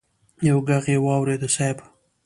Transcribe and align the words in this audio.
يو 0.47 0.57
ږغ 0.67 0.85
يې 0.93 0.97
واورېد: 1.05 1.43
صېب! 1.55 1.77